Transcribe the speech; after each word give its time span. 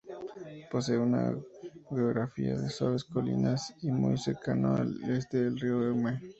Posee 0.71 0.97
una 0.97 1.37
geografía 1.91 2.57
de 2.57 2.71
suaves 2.71 3.03
colinas 3.03 3.71
y 3.83 3.91
muy 3.91 4.17
cercano 4.17 4.77
está 5.07 5.37
el 5.37 5.59
río 5.59 5.83
Eume. 5.89 6.19